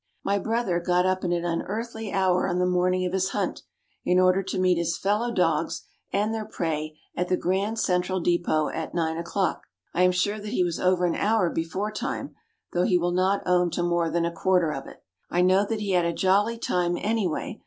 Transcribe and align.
My 0.23 0.39
brother 0.39 0.79
got 0.79 1.05
up 1.05 1.19
at 1.23 1.29
an 1.29 1.45
unearthly 1.45 2.11
hour 2.11 2.47
on 2.47 2.57
the 2.57 2.65
morning 2.65 3.05
of 3.05 3.13
his 3.13 3.29
hunt, 3.29 3.61
in 4.03 4.19
order 4.19 4.41
to 4.41 4.57
meet 4.57 4.79
his 4.79 4.97
fellow 4.97 5.31
dogs 5.31 5.83
and 6.11 6.33
their 6.33 6.43
prey 6.43 6.97
at 7.15 7.27
the 7.27 7.37
Grand 7.37 7.77
Central 7.77 8.19
Depôt 8.19 8.73
at 8.75 8.95
nine 8.95 9.17
o'clock. 9.17 9.61
I 9.93 10.01
am 10.01 10.11
sure 10.11 10.39
that 10.39 10.47
he 10.53 10.63
was 10.63 10.79
over 10.79 11.05
an 11.05 11.13
hour 11.13 11.51
before 11.51 11.91
time, 11.91 12.33
though 12.73 12.81
he 12.81 12.97
will 12.97 13.11
not 13.11 13.43
own 13.45 13.69
to 13.69 13.83
more 13.83 14.09
than 14.09 14.25
a 14.25 14.31
quarter 14.33 14.71
of 14.73 14.87
it; 14.87 15.03
I 15.29 15.43
know 15.43 15.65
that 15.67 15.81
he 15.81 15.91
had 15.91 16.05
a 16.05 16.13
jolly 16.13 16.57
time, 16.57 16.97
anyway. 16.97 17.59